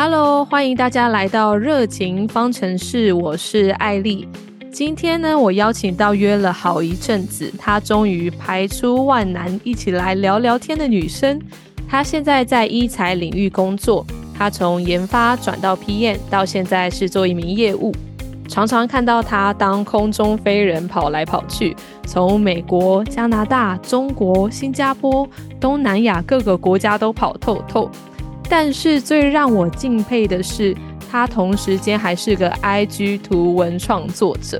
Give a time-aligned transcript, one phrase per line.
[0.00, 4.28] Hello，欢迎大家来到热情方程式，我是艾丽。
[4.70, 11.42] 今天呢，我邀请到约了好一阵子，她终于排出万难一起来聊聊天的女生。
[11.88, 14.06] 她现在在医材领域工作，
[14.38, 17.92] 她从研发转到 PM，到现在是做一名业务。
[18.46, 21.76] 常常看到她当空中飞人跑来跑去，
[22.06, 25.28] 从美国、加拿大、中国、新加坡、
[25.60, 27.90] 东南亚各个国家都跑透透。
[28.48, 30.74] 但是最让我敬佩的是，
[31.10, 34.58] 他同时间还是个 IG 图文创作者。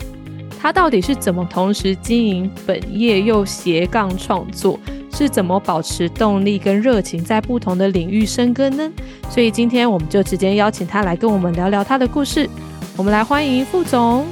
[0.60, 4.78] 他到底是怎么同时经营本业又斜杠创作？
[5.10, 8.92] 是怎么保持动力跟热情，在不同的领域生根呢？
[9.30, 12.48] 所以今天我们就直接邀请他来跟我们聊聊他的故事。
[12.96, 14.26] 我们来欢迎副总。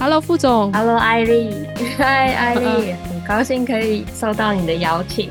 [0.00, 0.72] Hello，副总。
[0.72, 1.50] Hello，艾丽。
[1.98, 5.28] 嗨，艾丽，很高兴可以受到你的邀请。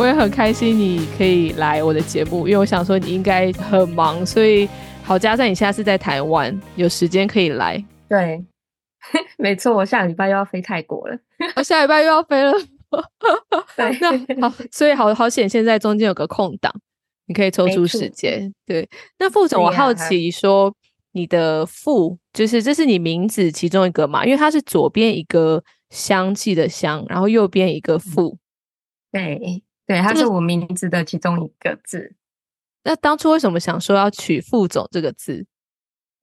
[0.00, 4.66] 我也很开心你可以来我的节目，因为我想说你应该很忙，所以
[5.02, 7.84] 好加上你现在是在台湾，有时间可以来。
[8.08, 8.42] 对，
[9.36, 11.18] 没错，我下礼拜又要飞泰国了，
[11.54, 12.50] 我下礼拜又要飞了。
[13.76, 16.72] 那好，所以好好险，现在中间有个空档，
[17.26, 18.50] 你可以抽出时间。
[18.64, 20.74] 对，那副总，我好奇说，
[21.12, 24.24] 你的副就是这是你名字其中一个嘛？
[24.24, 28.38] 因为它是左边一个香气的香，然后右边一个副。
[29.12, 29.62] 对。
[29.90, 32.14] 对，它是我名字的其中一个字。
[32.84, 35.44] 那当初为什么想说要取“副总”这个字？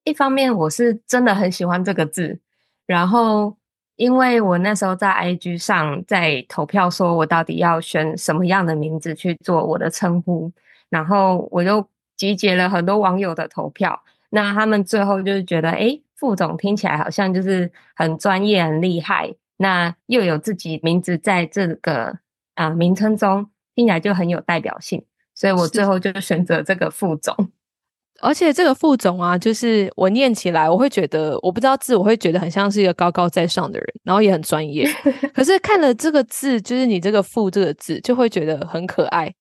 [0.06, 2.40] 一方面我是真的很喜欢这个字，
[2.86, 3.58] 然后
[3.98, 10.50] 因为我那时候在 IG 上在投票，说我到底要选什么样的名字去做我的称呼，
[10.88, 14.02] 然后我就集结了很多网友的投票。
[14.30, 22.18] 那他们最后就是觉得，哎，副总听起来好像就是很专业、很厉害，那又有自己名字在这个
[22.56, 23.50] 啊名称中。
[23.78, 25.00] 听起来就很有代表性，
[25.36, 27.36] 所以我最后就选择这个副总。
[28.22, 34.90] 而且这个副总啊，就是我念起来，我会觉得我不知道字，我会觉得很像是一个高高在上的人，然后也很专业。
[35.32, 39.32] 可是看了这个字，就是你这个“副”这个字，就会觉得很可爱。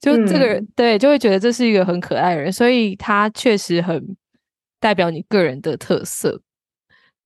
[0.00, 4.16] 就这个人，对，就会觉得这是一个很可爱的人，所以他确实很
[4.78, 6.40] 代表你个人的特色。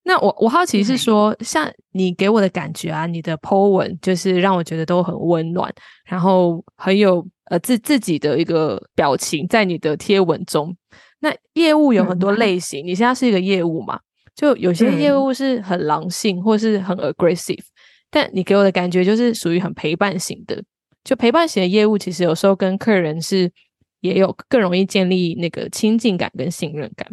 [0.09, 5.71] 那我我好奇是说，像你给我的感觉啊，你的 po 文就是让我觉得都很温暖，
[6.07, 10.75] 然后很有呃自自己的一个表情在你的贴文中。
[11.21, 14.01] 那业务有很多类型，你现在是一个业务嘛？
[14.35, 17.63] 就有些业务是很狼性或是很 aggressive，
[18.11, 20.65] 但你给我的感觉就是属于很陪伴型的。
[21.05, 23.53] 就陪伴型的业务，其实有时候跟客人是
[24.01, 27.07] 也有更容易建立那个亲近感跟信任感。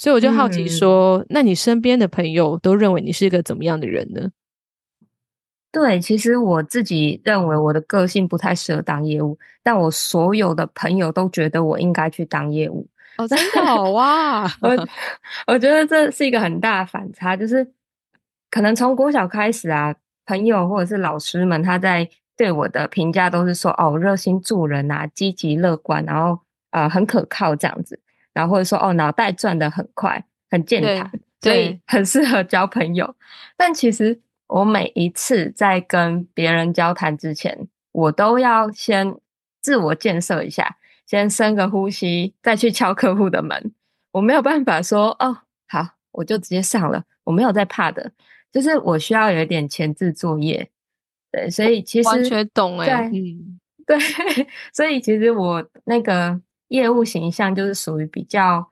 [0.00, 4.30] 所以我就好奇说，那你身边的朋友都认为你是一个怎么样的人呢？
[5.70, 12.88] 对，其实我自己认为我的个性不太适合当业务，但我所有的朋友都觉得我应该去当业务。
[13.18, 14.44] 哦， 真的好哇！
[14.62, 14.88] 我
[15.46, 17.70] 我觉得这是一个很大的反差，就是
[18.50, 19.94] 可能从国小开始啊，
[20.24, 22.08] 朋友或者是老师们他在
[22.38, 26.40] 对我的评价都是说，哦，热心助人啊，积极乐观，然后
[26.70, 28.00] 呃很可靠这样子。
[28.32, 31.10] 然后或者说哦，脑袋转的很快，很健谈，
[31.40, 33.14] 所以很适合交朋友。
[33.56, 39.16] 但其实我每一次在跟别人交谈之前，我都要先
[39.60, 40.76] 自我建设一下，
[41.06, 43.72] 先深个呼吸，再去敲客户的门。
[44.12, 48.12] 我没有办法说哦，好，我就直接上了，我没有在怕的，
[48.52, 50.70] 就是我需要有一点前置作业。
[51.32, 53.98] 对，所以其实完全懂哎，嗯， 对，
[54.72, 56.40] 所以其实我那个。
[56.70, 58.70] 业务形象就是属于比较，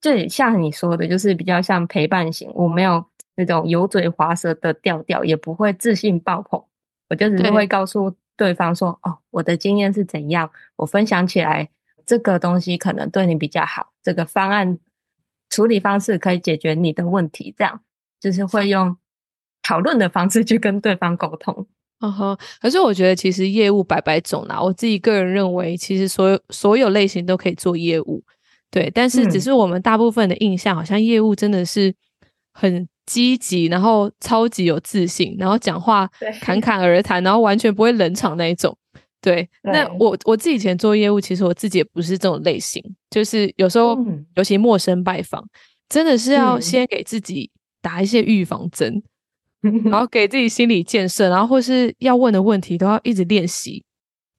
[0.00, 2.50] 就像你说的，就是比较像陪伴型。
[2.54, 3.04] 我没有
[3.36, 6.62] 那种油嘴滑舌的调调，也不会自信爆棚。
[7.08, 11.70] 我就只是会告诉对方说：“哦，我的经验是怎样，我分享起来
[12.04, 14.78] 这个东西可能对你比较好，这个方案
[15.48, 17.80] 处理方式可以解决你的问题。”这样
[18.20, 18.96] 就是会用
[19.62, 21.66] 讨论的方式去跟对方沟通。
[22.04, 24.60] 嗯哼，可是我觉得其实业务百百种啦。
[24.60, 28.22] 我自己个人认为，其实所有所有类型都可以做业务，
[28.70, 28.90] 对。
[28.94, 31.94] 但是只是我们大部分的印象，好像业务真的是
[32.52, 36.06] 很积极，然后超级有自信，然后讲话
[36.42, 38.76] 侃侃而谈，然后完全不会冷场那一种。
[39.22, 39.48] 对。
[39.64, 43.98] 那我我自己以前做业务，其实我自己也不是这种类型，就是有时候
[44.36, 45.42] 尤其陌生拜访，
[45.88, 47.50] 真的是要先给自己
[47.80, 49.02] 打一些预防针。
[49.84, 53.84] 然后给自己心理建设，然后或是要问的问题都要一直练习，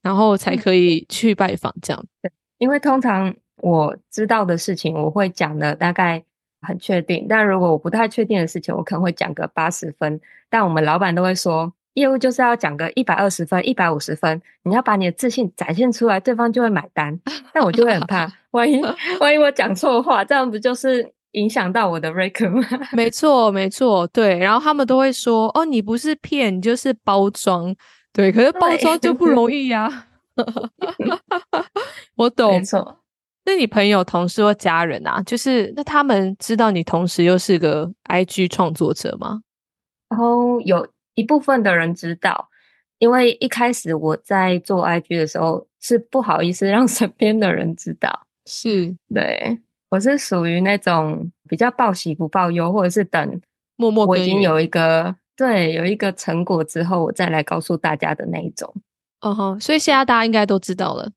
[0.01, 2.05] 然后才可以去拜访这样。
[2.21, 6.23] 对，因为通常我知道的事情，我会讲的大概
[6.61, 10.19] 很确定；但如果我不太确定的事情，我可能会讲个八十分。
[10.49, 17.19] 但我们老板都会说，业务就是要讲个一百二十分、一百五十分，你要把你的自信展现出来，对方就会买单。
[17.51, 18.81] 但我就会很怕，万一
[19.19, 22.65] 万一我讲错话，这样不就是影响到我的 rank 吗？
[22.91, 24.37] 没错，没错，对。
[24.39, 27.73] 然后他们都会说：“哦，你不是骗，你就是包装。”
[28.11, 30.07] 对，可是包装就不容易呀。
[32.15, 32.99] 我懂，没错。
[33.45, 39.41] 那你朋友、同事或家人啊，就是那他们知道你同时又是个 IG 创作者吗？
[40.09, 42.49] 然后有一部分的人知道，
[42.99, 48.25] 因为一开始我在做 IG 的时候是不好意思让 身边的人知道。
[48.47, 49.59] 是，对
[49.95, 53.41] 我是属于那种比较报喜不报忧，或者是等
[53.77, 58.73] 默默我已经有一个对有一个成果之后，我再来告诉大家的那一种。
[59.21, 61.09] 哦吼，所以现在大家应该都知道了。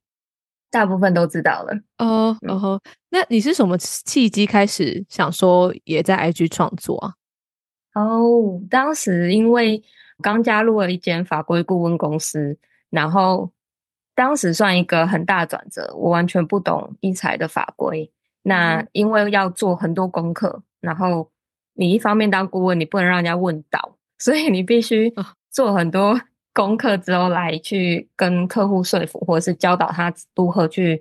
[0.70, 7.14] 大部分都知道了哦，然后那你是什么契机开始想说也在 IG 创作啊？
[7.94, 9.82] 哦，当时因为
[10.22, 12.56] 刚加入了一间法规顾问公司，
[12.90, 13.50] 然后
[14.14, 18.08] 当时算一个很大转折，我完全不懂医材的法规。
[18.48, 21.30] 那因为要做很多功课，然后
[21.74, 25.14] 你一方面当顾问，你不能让人家问到，所以你必须
[25.50, 26.20] 做很多。
[26.54, 31.00] 功课之后来去跟客户说服，或者是教导他如何去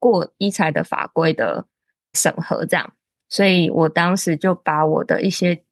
[0.00, 1.66] 过医材的法规的
[2.14, 2.92] 审核，这样。
[3.28, 5.62] 所以我当时就把我的一些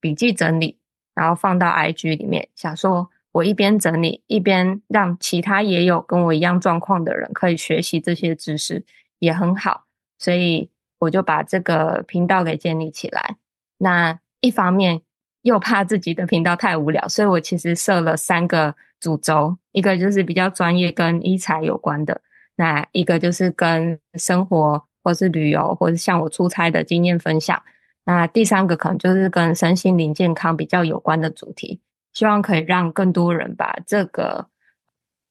[0.00, 0.78] 笔记整理，
[1.14, 8.86] 然后放到 IG 里面，想说我一边整理，一边让其他也有跟我一样状况的人可以学习这些知识，
[9.18, 9.84] 也很好。
[10.22, 10.70] 所以
[11.00, 13.36] 我就把这个频道给建立起来。
[13.78, 15.02] 那一方面。
[15.42, 22.20] 又怕自己的频道太无聊，所以我其实设了三个主轴，一个就是比较专业跟医材有关的，
[22.54, 27.60] 那一个就是跟生活或是旅游，或是像我出差的经验分享，
[28.04, 31.80] 那第三个可能就是跟身心灵健康比较有关的主题，
[32.12, 34.46] 希望可以让更多人把这个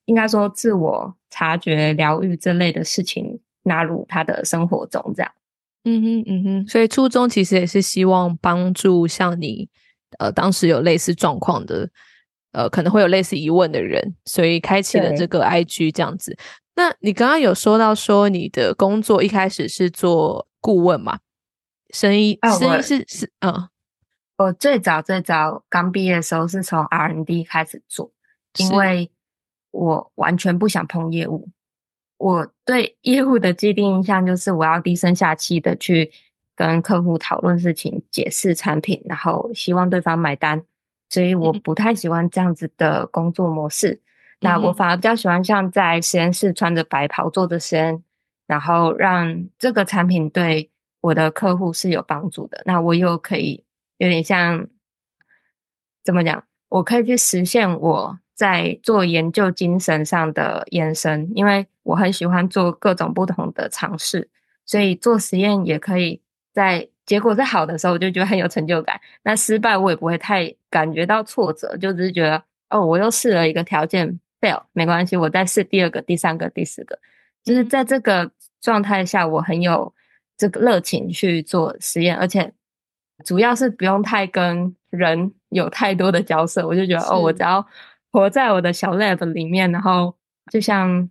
[0.04, 5.32] 应该说自我察觉、疗愈这类的事情纳入他的生活中，这样。
[5.84, 9.70] 嗯哼，嗯哼，所以初衷其实也是希望帮助像你。
[10.20, 11.90] 呃，当时有类似状况的，
[12.52, 16.38] 呃，可能会有类似疑问的人，所以开启了这个 IG 这样子。
[16.76, 21.20] 那你刚刚有说到说你的工作一开始是做顾问嘛？
[21.92, 23.70] 生意生意是是嗯，
[24.38, 28.12] 我最早最早刚毕业的时候是从 R&D 开始做，
[28.58, 29.10] 因为
[29.72, 31.48] 我完全不想碰业务。
[32.22, 36.12] 我对业务的既定印象就是我要低声下气的去。
[36.54, 40.62] 跟客户讨论事情、解释产品，然后希望对方买单，
[41.10, 44.00] 所以我不太喜欢这样子的工作模式。
[44.42, 48.04] 那我反而比较喜欢像在实验室穿着白袍做的实验，
[48.46, 50.70] 然后让这个产品对
[51.00, 52.62] 我的客户是有帮助的。
[52.66, 53.64] 那我又可以
[53.98, 54.68] 有点像
[56.04, 56.44] 怎么讲？
[56.70, 64.30] 我可以去实现我在做研究精神上的延伸，因为我很喜欢做各种不同的尝试，
[64.66, 66.22] 所以做实验也可以。
[66.54, 69.00] 在结果是好的时候，我就觉得很有成就感。
[69.24, 77.00] 那失败我也不会太感觉到挫折，就只是觉得哦，我又试了一个条件 fail，没关系，我再试第二个、第三个、第四个。
[77.42, 78.30] 就是在这个
[78.60, 79.94] 状态下，我很有
[80.38, 82.52] 这个热情去做实验，而且
[83.24, 87.66] 主要是不用太跟人有太多的交涉，我就觉得哦，我只要
[88.12, 90.14] 活在我的小 lab 里面，然后
[90.52, 91.10] 就像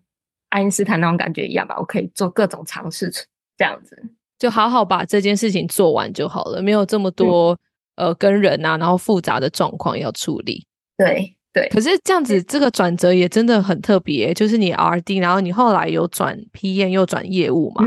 [0.51, 3.11] 爱因斯坦那种感觉一样吧，我可以做各种尝试，
[3.57, 4.01] 这样子。
[4.39, 7.59] 就好好把这件事情做完就好了，没有这么多
[7.97, 10.67] 呃跟人啊，然后复杂的状况要处理。
[10.97, 17.85] 对对，可是这样子这个转折也真的很特别，就是你 R D，然后你后来有转 P N 又转业务嘛？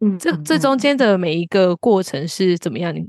[0.00, 2.94] 嗯，这这中间的每一个过程是怎么样？
[2.94, 3.06] 你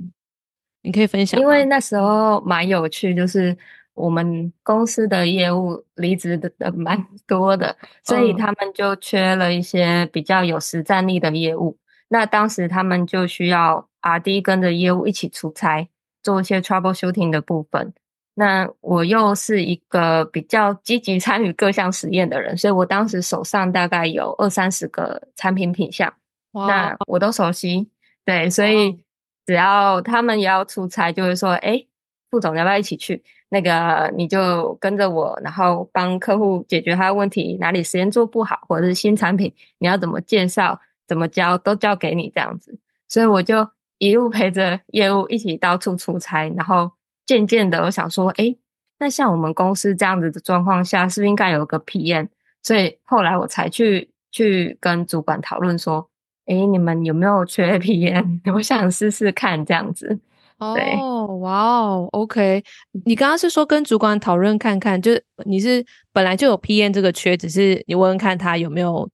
[0.84, 1.40] 你可以分享？
[1.40, 3.58] 因为那时候蛮有趣，就是
[3.98, 11.78] 我们公司的业务离职的蛮多的，所以他们就缺了一些比较有实战力的业务。
[12.08, 15.90] 那当时他们就需要 R D 跟着业务一起出差，
[16.22, 17.94] 做一些 trouble shooting 的部分。
[18.36, 26.14] 那我又是一个比较积极参与各项实验的人，所以我当时手上大概有二三十个产品品项，
[26.54, 27.90] 那我都熟悉。
[28.24, 29.04] 对，所以
[29.48, 31.84] 只要他们也要出差，就会说：“哎，
[32.30, 33.24] 副总要不要一起去？
[33.50, 42.78] 那个你就跟着我，然后帮客户解决他的问题，哪里实验做不好，或者是新产品你要怎么介绍。”怎么教都交给你这样子，
[43.08, 43.66] 所以我就
[43.98, 46.92] 一路陪着业务一起到处出差，然后
[47.26, 48.54] 渐渐的我想说，哎，
[49.00, 52.28] 那像我们公司这样子的状况下，是不是应该有个 PM？
[52.62, 56.10] 所以后来我才去去跟主管讨论说，
[56.48, 58.42] 哎，你们有没有缺 PM？
[58.54, 60.20] 我想试试看这样子。
[60.60, 62.64] 哦，哇哦，OK，
[63.06, 69.08] 你刚刚是说跟主管讨论看看，就是你是本来就有 PM 这个缺，只是你问问看他有没有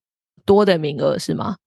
[0.46, 1.58] 多的名额是吗？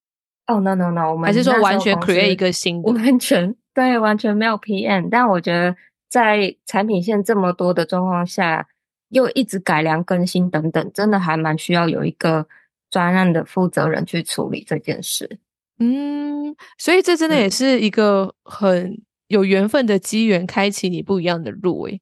[0.46, 2.90] 哦，no no no，我们还是说完全 create 一个新的？
[2.92, 5.08] 完全 对，完全没有 PM。
[5.10, 5.76] 但我觉得
[6.08, 8.66] 在产品线这么多的状况下，
[9.10, 12.46] 又一直改良更新等等，真的还蛮需要有一个
[12.90, 15.38] 专案的负责人去处理这件事。
[15.78, 19.02] 嗯，所以这真的也是一个很。
[19.28, 21.86] 有缘分的机缘，开启你不一样的路。
[21.86, 22.00] 诶，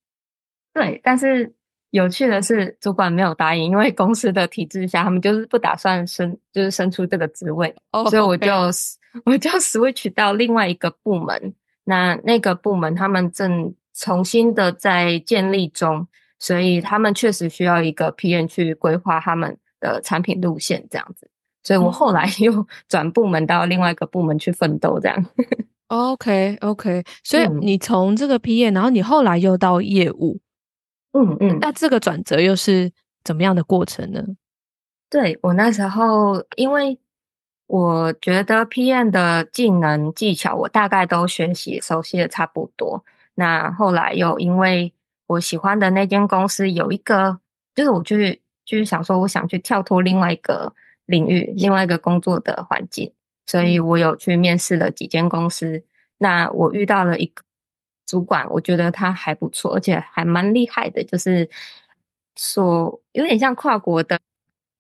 [0.73, 1.55] 对，但是
[1.91, 7.75] 有趣的是，主管没有答应，因为公司的体制下，他们就是不打算升，就是升出这个职位。
[7.93, 8.53] 哦，所以我就
[9.25, 11.55] 我就 switch 到另外一个部门。
[11.85, 16.07] 那那个部门他们正重新的在建立中，
[16.39, 21.31] 所以他们确实需要一个 PM 去规划他们的产品路线这样子。
[21.63, 25.27] 所以我后来 又转部门到另外一个部门去奋斗，这样。
[25.89, 30.41] OK OK，所以你从这个 PM，然后你后来又到业务，
[31.13, 32.91] 嗯嗯，那这个转折又是
[33.23, 34.23] 怎么样的过程呢？
[35.11, 36.99] 对我那时候，因为
[37.67, 43.05] 我觉得 PM 的技能技巧我大概都学习熟悉的差不多。
[43.35, 44.93] 那后来又因为
[45.27, 47.39] 我喜欢的那间公司有一个，
[47.75, 50.73] 就是我去就是想说，我想去跳脱另外一个
[51.07, 53.13] 领域，另外一个工作的环境。
[53.47, 55.83] 所以我有去面试了几间公司，
[56.19, 57.43] 那我遇到了一个
[58.07, 61.49] 主管，我觉得他还不错，而且还蛮厉害的，就是
[62.37, 64.19] 说有点像跨国的，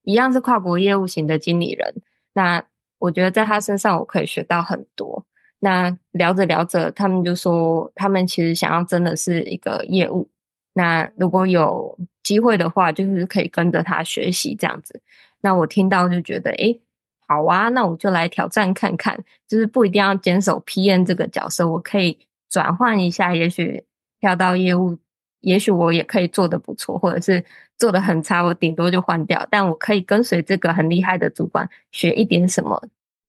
[0.03, 1.95] 一样是跨国业务型的经理人。
[2.35, 2.65] 那
[2.99, 5.25] 我觉得在他身上我可以学到很多。
[5.61, 10.29] 那聊着聊着，他们就说他们其实想要真的是一个业务，
[10.75, 15.01] 那如果有机会的话，就是可以跟着他学习这样子。
[15.41, 16.81] 那我听到就觉得，诶。
[17.27, 22.19] 好啊，那我就来挑战看看，就是不一定要坚守 PM 这个角色，我可以
[22.51, 23.83] 转换一下，也许
[24.21, 24.99] 跳到业务，
[25.41, 27.43] 也许我也可以做的不错，或者是
[27.79, 32.81] 做的很差，我顶多就换掉，但我可以跟随这个很厉害的主管学一点什么。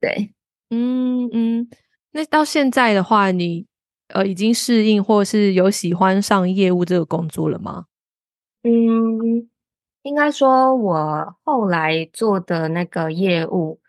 [0.02, 0.30] 对，
[0.70, 1.70] 嗯嗯，
[2.12, 3.66] 那到现在的话，你
[4.10, 7.86] 呃已经适应或是有喜欢上业务这个工作了吗？
[8.64, 9.50] 嗯，
[10.04, 13.80] 应该说我后来做的那个业务。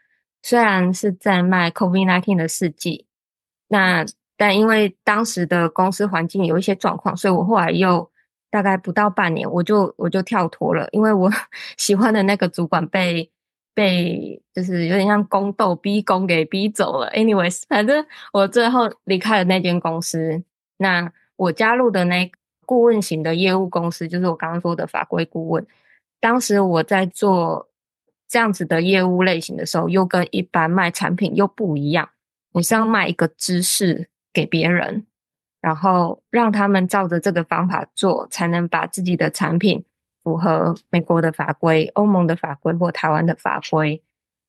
[0.48, 3.04] 虽然是在卖 COVID-19 的试剂，
[3.66, 8.08] 那但因为当时的公司环境有一些状况，所以我后来又
[8.48, 11.28] 大概不到半年，我就我就跳脱了，因为我
[11.76, 13.28] 喜欢的那个主管被
[13.74, 17.10] 被就是有点像宫斗逼宫给逼走了。
[17.10, 20.44] Anyways，反正我最后离开了那间公司。
[20.76, 22.30] 那我加入的那
[22.64, 25.66] 顾问型的业务公司，就是我刚刚说的法规顾问。
[26.20, 27.68] 当时我在做。
[28.28, 32.10] 这样子的业务类型的时候，又跟一般卖产品又不一样。
[32.52, 35.06] 你是要卖一个知识给别人，
[35.60, 39.84] 然后让他们照着这个方法做，才能把自己的产品
[40.24, 44.02] 符合美国的法规、欧盟的法规或台湾的法规。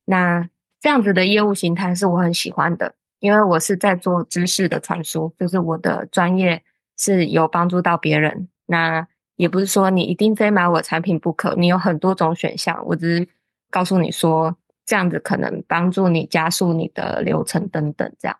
[0.06, 0.48] 那
[0.80, 6.62] 这样子的业务形态是我很喜欢的，因为我是在做知识的传输，就是我的专业
[6.96, 8.48] 是有帮助到别人。
[8.66, 9.06] 那
[9.36, 13.28] 也不是说你一定非买我产品不可，你有很多种选项，我只是。
[13.70, 14.56] 告诉你说，
[14.86, 18.36] 这样子可能帮助你加速你的流程等等，这样。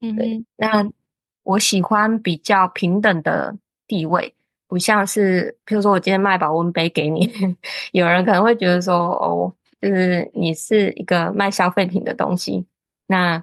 [0.00, 0.44] 嗯，对。
[0.56, 0.88] 那
[1.42, 4.34] 我喜欢比较平等的地位，
[4.68, 7.30] 不像是，比如说我今天卖保温杯给你，
[7.92, 12.64] 有人可能会觉得说，哦，就是你是一个卖消费品的东西，
[13.08, 13.42] 那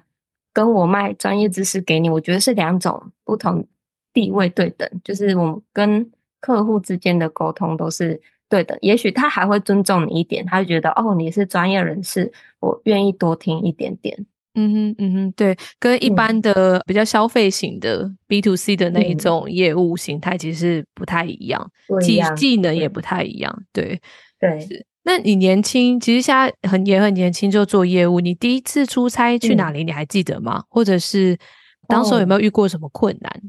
[0.52, 3.66] 跟我卖专业知识给你，我觉得是两种不同
[4.12, 6.10] 地位对等，就是我们跟
[6.40, 8.20] 客户之间的沟通都是。
[8.50, 14.26] 对的，也许他还会尊重你一点，他会觉得哦，你是专业人士，我愿意多听一点点。
[14.54, 21.70] 嗯哼，嗯哼，对，跟一般的比较消费型的 B to C 的那一种业务形态其实不太一样，
[22.02, 23.62] 技技能也不太一样。
[23.72, 24.00] 对，
[24.40, 24.84] 对。
[25.04, 29.84] 那你年轻，其实现在很也很年轻就做业务，你第一次出差去哪里？
[29.84, 30.64] 你还记得吗？
[30.68, 31.38] 或者是
[31.86, 33.42] 当时有没有遇过什么困难？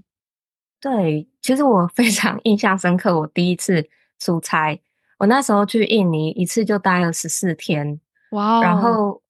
[0.79, 3.85] 对，其实我非常 印象深刻，我第一次
[4.19, 4.79] 出差。
[5.21, 7.99] 我那时候去印尼一次就待了十四天，
[8.31, 8.59] 哇！
[8.59, 9.21] 然后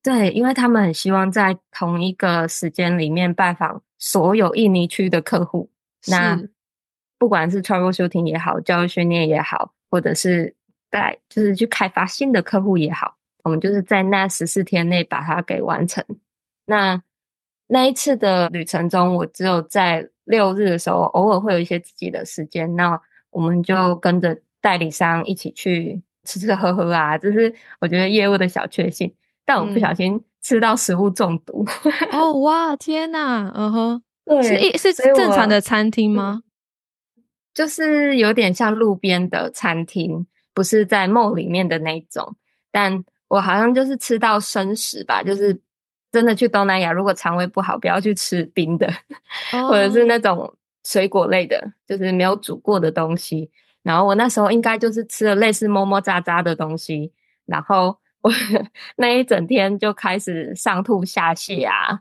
[0.00, 5.68] 对，因为他们很希望在同一个时间里面拜访所有印尼区的客户，
[6.06, 6.40] 那
[7.18, 10.54] 不管是 travel shooting 也好，教育训练也好，或者是
[10.92, 16.04] 在就是去开发新的客户也好，我们就是在那十四天内把它给完成。
[16.66, 17.02] 那
[17.66, 24.40] 那一次的旅程中，我只有在六日的时候偶尔会有一些自己的时间，那我们就跟着。
[24.62, 29.12] 代理商一起去吃吃喝喝啊，这是我觉得业务的小确幸。
[29.44, 31.66] 但我不小心吃到食物中毒。
[32.12, 33.52] 哦哇，天哪！
[33.56, 36.42] 嗯哼， 对，是一是正常的餐厅吗？
[37.52, 42.36] 就是有点像路边的餐厅，不是在 mall 里面的那种。
[42.70, 45.60] 但我好像就是吃到生食吧，就是
[46.12, 48.88] 真的去东南亚，如果肠胃不好，不要去吃冰的，
[49.68, 50.54] 或者是哦那种
[50.84, 53.50] 水果类的，就是没有煮过的东西。
[53.82, 57.12] 然后我那时候应该就是吃了类似么么渣渣的东西，
[57.46, 58.30] 然后我
[58.96, 62.00] 那一整天就开始上吐下泻啊。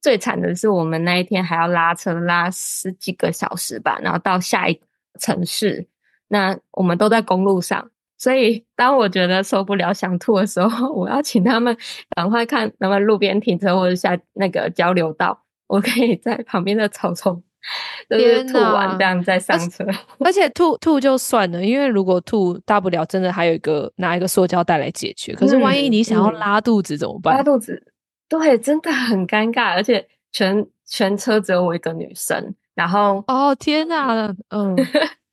[0.00, 4.80] 最惨的是我们那一天还要拉车拉十几个小时吧，然后到下一
[5.18, 5.88] 城市。
[6.28, 11.76] 那我们都在公路上，所以当我觉得受不了想吐的时候， 我要请他们
[12.14, 17.42] 赶快看能不能路边停车或者下那个交流道，我可以在旁边的草丛
[18.10, 19.84] 就是吐完哪这样再上车。
[20.24, 25.34] 而且吐吐就算了，因为如果吐大不了真的还有一个拿一个塑胶袋来解决。
[25.34, 27.36] 可是万一嗯你想要嗯拉肚子怎么办？
[27.36, 27.82] 拉肚子，
[28.28, 34.76] 对，真的很尴尬，而且全全车只有我一个女生，然后哦天哪，嗯，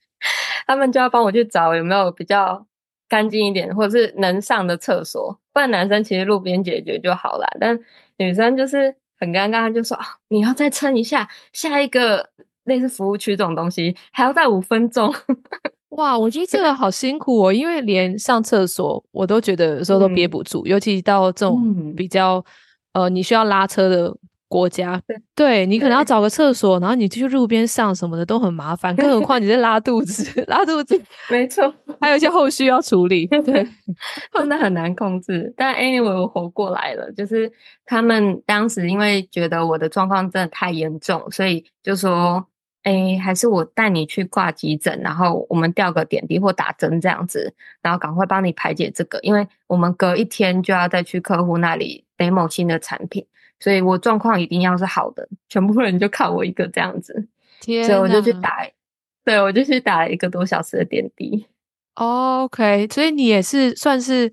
[0.67, 2.65] 他们就要帮我去找有没有比较
[3.07, 5.39] 干净一点，或者是能上的厕所。
[5.53, 7.79] 不然男生其实路边解决就好了，但
[8.17, 12.29] 女生就是很尴尬，就说啊，你要再撑一下，下一个
[12.65, 15.13] 类似服务区这种东西还要再五分钟。
[15.89, 22.43] 哇，我觉得这个好辛苦哦，因为连上厕所我都觉得有时候都憋嗯不住，尤其到这种嗯比较
[22.91, 24.13] 呃你需要拉车的
[24.55, 30.97] 国家，对对你可能要找个厕所，然后你去路边上什么的都很麻烦，更何况你在拉肚子，拉肚子
[31.29, 33.67] 没错，还有一些后续要处理，对，
[34.31, 35.53] 真的很难控制。
[35.57, 37.11] 但 anyway，我活过来了。
[37.11, 37.51] 就是
[37.85, 42.47] 他们当时因为觉得我的状况真的太严重，所以就说
[42.83, 53.25] ：“哎，还是我带你去挂急诊，然后我们吊个点滴或打针这样子，然后赶快帮你排解这个，因为我们隔一天就要再去客户那里 demo 新的产品，
[53.59, 57.27] 所以我状况一定要是好的，全部人就靠我一个这样子，
[57.61, 58.67] 天所以我就去打，
[59.23, 61.45] 对我就去打了一个多小时的点滴。”
[61.95, 64.31] 哦 OK，所以你也是算是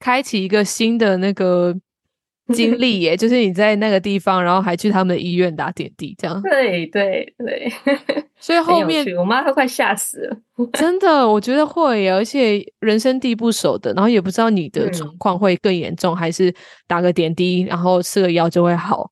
[0.00, 1.74] 开启一个新的那个
[2.54, 6.40] 经历耶，就是你在那个地方，然后还去他们的医院打点滴，这样。
[6.42, 7.70] 对对对，
[8.40, 10.36] 所以后面，我妈都快吓死了。
[10.72, 16.54] 真的，我觉得会耶，而且人生地不熟的，然后也不知道你的嗯状况会更严重，还是
[16.86, 19.10] 打个点滴，然后吃个药就会好。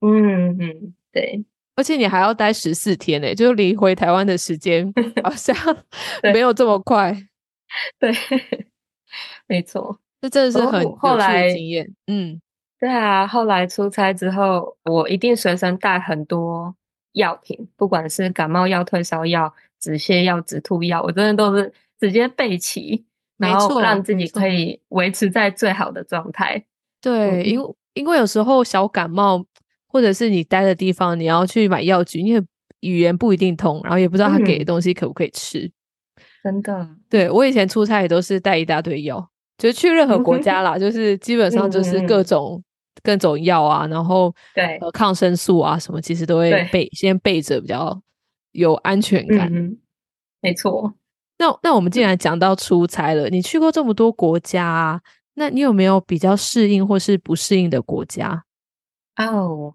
[0.00, 1.44] 嗯嗯，对，
[1.76, 4.90] 而且你还要待十四天呢，就离回台湾的时间
[5.22, 5.54] 好像
[6.22, 7.14] 没有这么快。
[7.98, 8.12] 对，
[9.46, 9.98] 没错。
[10.20, 11.88] 这真的是哦很后来经验。
[12.06, 12.40] 嗯，
[12.82, 16.74] 对啊，后来出差之后，我一定随身带很多
[17.12, 23.04] 药品，不管是感冒药、退烧药、止泻药、止吐药，我真的都是直接备齐，
[23.38, 26.64] 然后让自己可以维持在最好的状态。
[27.00, 29.46] 对，嗯因为因为有时候小感冒，
[29.86, 32.44] 或者是你待的地方，你要去买药局，因为
[32.80, 35.70] 语言不一定通，然后也不知道他给的嗯东西可不可以吃。
[36.42, 42.60] 真的，对我以前出差也都是带一大堆药，就是去任何国家啦，就是基本上就是各种、
[43.02, 48.00] 各种药啊，然后对呃抗生素啊什么，其实都会对备先备着，比较
[48.52, 49.50] 有安全感。
[50.40, 50.92] 没错。
[51.38, 55.00] 那那我们既然讲到出差了，你去过这么多国家啊，
[55.34, 58.44] 那你有没有比较适应或是不适应的国家？
[59.16, 59.74] 哦，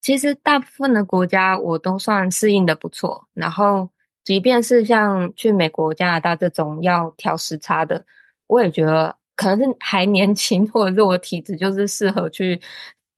[0.00, 3.88] 其实大部分的国家我都算适应的不错，然后
[4.24, 8.04] 即便是像去美国、加拿大这种要调时差的，
[8.48, 12.60] 我也觉得可能是还年轻，或者是我体质就是适合去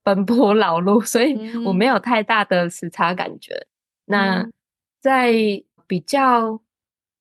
[0.03, 3.67] 奔波劳碌，所以我没有太大的时差感觉。
[4.05, 4.53] 那嗯
[5.01, 5.33] 在
[5.87, 6.61] 比较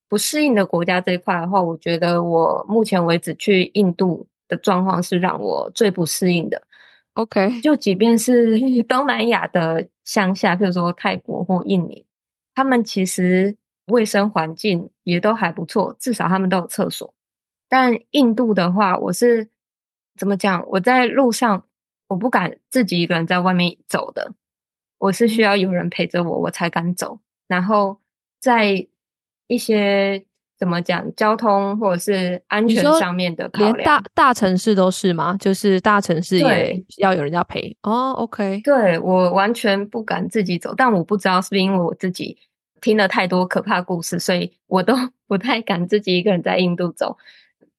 [0.08, 6.60] 不适应的国家这一块的话，我觉得我目前为止去印度的状况是让我最不适应的。
[7.14, 12.04] OK，就即便是 东南亚的乡下，比如说泰国或印尼，
[12.54, 13.56] 他们其实
[13.86, 17.14] 卫生环境也都还不错，至少他们都有厕所。
[17.68, 19.48] 但印度的话，我是
[20.16, 20.64] 怎么讲？
[20.68, 21.64] 我在路上
[22.08, 24.32] 我不敢自己一个人在外面走的，
[24.98, 27.20] 我是需要有人陪着我，我才敢走。
[27.46, 27.98] 然后
[28.40, 28.86] 在
[29.46, 30.24] 一些
[30.58, 35.36] 怎么讲交通或者是安全上面的考连，大大城市都是吗？
[35.38, 38.12] 就是大城市也要有人要陪哦。
[38.12, 42.36] OK，对我完全不敢自己走，但我不知道是不是因为我自己
[42.80, 44.94] 听了太多可怕故事，所以我都
[45.28, 47.16] 不太敢自己一个人在印度走。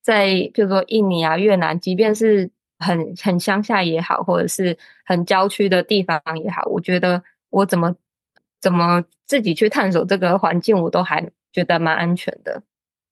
[0.10, 7.96] 在譬如说印尼啊、越南，即便是很很乡下也好，或者是很郊区的地方也好，我觉得我怎么
[8.60, 12.64] 怎么自己去探索这个环境，我都还觉得蛮安全的。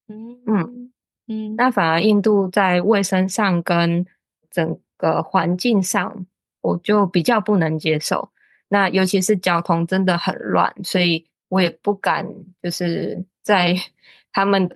[0.08, 0.92] 嗯嗯
[1.28, 4.04] 嗯，那反而印度在卫生上跟
[4.50, 6.26] 整个环境上，
[6.62, 8.30] 我就比较不能接受。
[8.68, 12.26] 那尤其是交通真的很乱，所以我也不敢
[12.60, 13.76] 就是在
[14.32, 14.68] 他们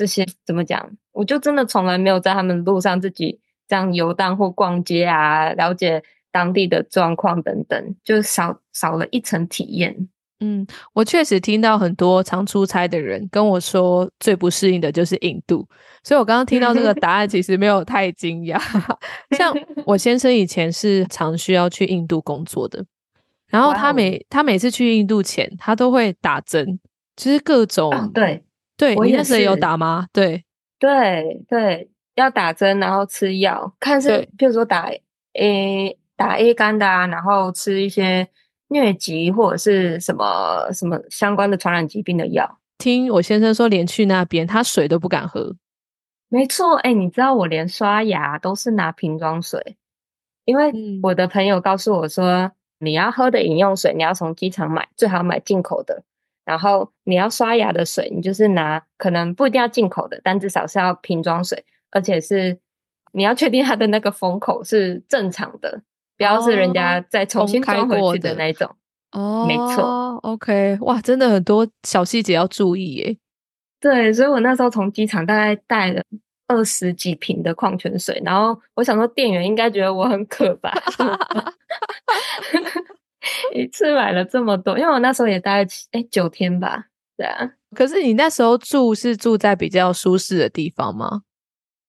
[0.00, 10.08] 这些怎么讲，我就真的从来没有在他们路上自己这样游荡或逛街啊，了解当地的状况等等，就少少了一层体验。
[10.42, 15.68] 嗯，我确实听到很多常出差的人跟我说，最不适应的就是印度。
[16.02, 18.58] 所以我刚刚听到这个答案，其实没有太惊讶。
[19.36, 22.82] 像我先生以前是常需要去印度工作的，
[23.48, 26.80] 然后他每他每次去印度前，他都会打针，
[27.14, 28.42] 就是各种对
[28.80, 30.08] 对，我那时候有打吗？
[30.12, 30.44] 对
[30.78, 34.90] 对对，要打针，然后吃药，看是比如说打
[35.34, 38.28] A 打 A 肝的啊，然后吃一些。
[38.70, 45.56] 疟疾或者是什么什么相关的传染疾病的药，听我先生说，连去那边他水都不敢喝。
[46.28, 49.76] 没错，哎，你知道我连刷牙都是拿瓶装水，
[50.44, 56.04] 因为我的朋友告诉我说，你要喝的饮用水，你要从机场买，最好买进口的。
[56.50, 62.58] 然后你要刷牙的水，你就是拿可能不一定要进口的，但至少是要瓶装水，而且是
[63.12, 65.82] 你要确定它的那个封口是正常的。
[66.16, 68.68] 不要是人家再重新装回去的那种
[69.12, 70.18] 哦，没错。
[70.24, 73.16] OK，哇，真的很多小细节要注意耶。
[73.80, 76.02] 对，所以我那时候从机场大概带了
[76.48, 80.70] 二十几瓶的矿泉水，然后我想说店员应该觉得我很可 吧，
[83.54, 87.52] 一次买了这么多，因为我那时候也待了哎九天吧，对啊。
[87.74, 91.22] 可是你那时候住是住在比较舒适的地方吗？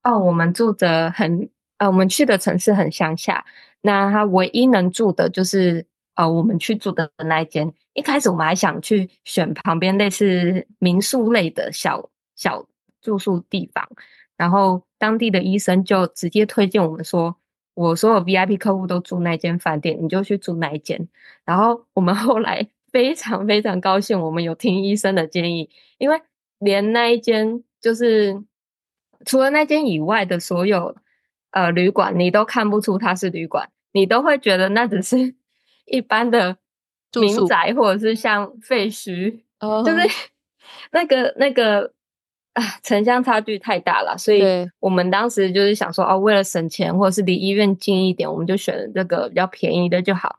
[0.04, 3.44] 哦，我们住的很呃，我们去的城市很乡下。
[3.82, 7.74] 那他唯一能住的就是呃，我们去住的那一间。
[7.94, 12.66] 一开始我们还想去选旁边类似民宿类的小小
[13.02, 13.88] 住宿地方，
[14.38, 17.36] 然后当地的医生就直接推荐我们说，
[17.74, 21.08] 我所有 VIP 客户都住那间饭店，你就去住那一间。
[21.46, 26.22] 然后我们后来 非常非常高兴，我们有听医生的建议，因为
[26.60, 28.44] 连那一间就是
[29.26, 30.96] 除了那间以外的所有。
[31.54, 35.36] 呃，旅馆你都看不出它是旅馆，你都会觉得那只是
[35.84, 36.56] 一般的
[37.20, 39.42] 民宅，或者是像废墟，
[39.84, 40.10] 就是
[40.94, 41.92] 那个那个
[42.54, 44.18] 啊， 城乡差距太大了。
[44.18, 44.44] 所以
[44.80, 50.38] 我们当时就是想说，哦，为了省钱，或者是离医院近一点，我们就选这个比较便宜的就好。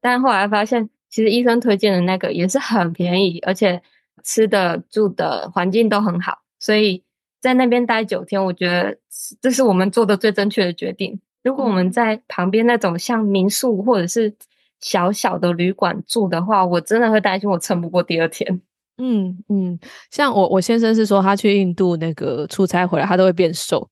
[0.00, 3.82] 但后来发现，其实医生推荐的那个也是很便宜，而且
[4.22, 7.02] 吃的住的环境都很好，所以。
[7.44, 8.96] 在那边待九天，我觉得
[9.38, 11.20] 这是我们做的最正确的决定。
[11.42, 14.34] 如果我们在旁边那种像民宿或者是
[14.80, 18.62] 小小的旅馆住的话，我真的会担心我撑不过第二天。
[18.98, 19.78] 嗯嗯，
[20.10, 23.88] 像我我先生是说，他去印度那个出差回来，他都会变瘦，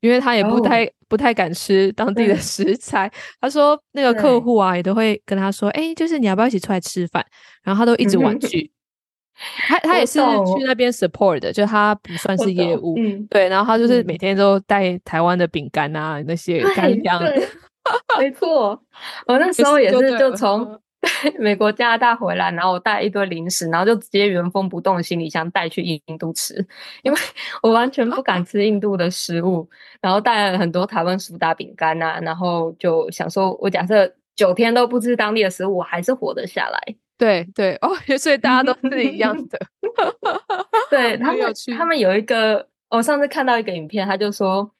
[0.00, 3.10] 因为他也不太不太敢吃当地的 食材。
[3.40, 7.24] 他说那个客户啊，也都会跟他说，哎，就是你要不要一起出来吃饭？
[7.62, 8.70] 然后他都一直婉 拒。
[9.66, 10.74] 他他也是去那。
[10.74, 12.94] 边 support 的，就他不算是业务，
[13.30, 17.22] 对，然后他就是每天都带台湾的饼干啊那些干粮，
[18.18, 18.78] 没错，
[19.26, 20.78] 我那时候也是就从
[21.38, 26.54] 美国加拿大回来，然后我带一堆零食，然后就直接原封不动的行李箱带去印度吃，
[27.02, 27.18] 因为
[27.62, 29.68] 我完全不敢吃印度的食物，
[30.00, 36.80] 然后带了很多台湾苏打饼干啊，然后就想说，我假设九天都不吃当地的食物，我还是活得下来。
[37.18, 39.58] 对对哦，所以大家都是一样的。
[40.90, 44.70] 对他们，他们有一个，我上次看到一个影片，他就说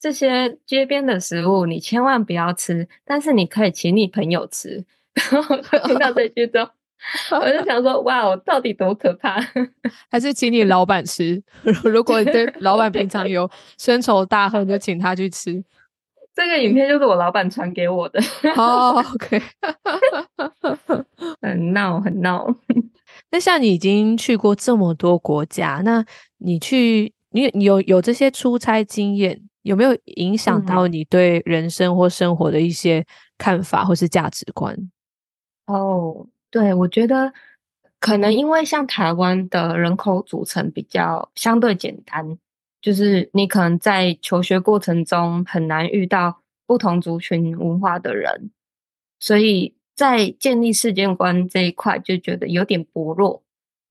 [0.00, 4.84] 这些街边的食物你千万不要吃，但是你可以请你朋友吃。
[5.30, 6.68] 然 后听到这句之后，
[7.40, 9.40] 我就想说，哇，我到底多可怕？
[10.10, 11.42] 还是请你老板吃？
[11.84, 15.62] 如果你对老板平常有深仇大恨，就请他去吃。
[16.34, 18.20] 这个影片就是我老板传给我的。
[18.56, 19.40] 哦，OK，
[21.40, 22.46] 很闹，很闹。
[23.30, 26.04] 那像你已经去过这么多国家，那
[26.36, 33.02] 你去，你你有有这些出差经验，有没有影响到你对人生或生活的一些
[33.38, 34.76] 看法或是价值观？
[35.66, 37.32] 哦，对，我觉得
[38.00, 42.38] 可能因为像台湾的人口组成比较相对简单。
[42.82, 48.52] 就是你可能在求学过程中很难遇到不同族群文化的人，
[49.18, 53.42] 所以在建立世界观这一块就觉得有点薄弱。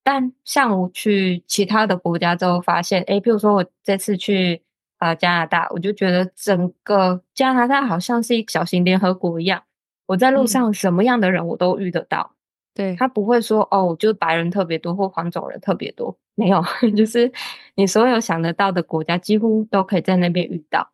[0.02, 4.62] 但像我去其他的国家之后，发现，诶比如说我这次去
[4.98, 9.64] 啊加拿大，我就觉得整个加拿大好像是一个小型联合国一样，
[10.06, 12.32] 我在路上什么样的人我都遇得到。
[12.74, 16.62] 对他不会说哦，就白人特别多或黄种人特别多，没有，
[16.94, 17.32] 就是
[17.76, 20.92] 你所有想得到的国家几乎都可以在那边遇到。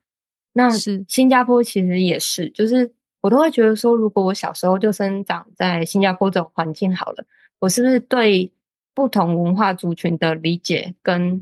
[0.54, 7.26] 那是新加坡其实也是，就是我都会觉得说，如果我小时候就生长在新加坡这种环境好了，
[7.60, 8.52] 我是不是对
[8.93, 11.41] 不同文化族群的理解跟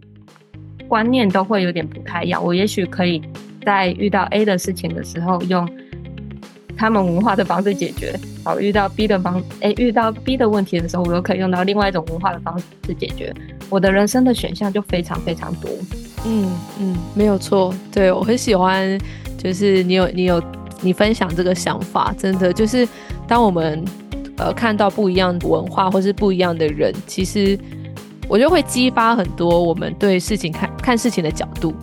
[0.87, 2.41] 观念都会有点不太一样？
[2.41, 3.21] 我也许可以
[3.65, 5.69] 在遇到 A 的事情的时候，用
[6.79, 13.35] 他们文化的方式解决；好，遇到 B 的方，哎，遇到 B 的问题的时候，我又可以用到另外一种文化的方式解决。
[13.69, 15.69] 我的人生的选项就非常非常多。
[16.25, 18.97] 嗯嗯，没有错，对我很喜欢，
[19.37, 20.41] 就是你有你有
[20.79, 22.87] 你分享这个想法，真的就是
[23.27, 23.83] 当我们
[24.37, 27.59] 呃看到不一样的文化或是不一样的人，其实
[28.29, 31.73] 我觉得会激发很多我们对事情看看事情的角度，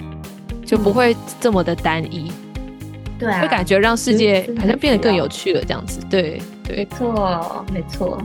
[0.64, 2.32] 就不会这么的单一，
[3.18, 8.22] 对啊，会感觉让世界好像变得更有趣了这样子，对对，没错没错。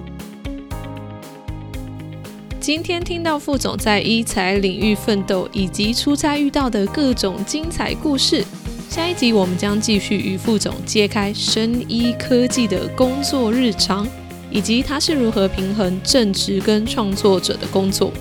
[2.60, 8.45] 今天听到副总在医材领域奋斗，以及出差遇到的各种精彩故事。
[8.88, 14.06] 下一集我们将继续与副总揭开生医科技的工作日常，
[14.51, 18.12] 以及他是如何平衡正职跟创作者的工作。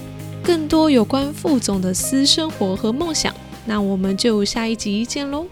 [0.42, 3.34] 更多有关副总的私生活和梦想，
[3.66, 5.44] 那我们就下一集见喽。